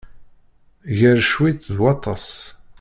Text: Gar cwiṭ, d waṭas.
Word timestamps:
Gar 0.97 1.19
cwiṭ, 1.29 1.59
d 1.73 1.75
waṭas. 1.81 2.27